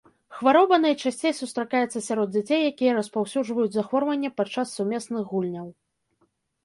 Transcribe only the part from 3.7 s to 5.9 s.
захворванне падчас сумесных гульняў.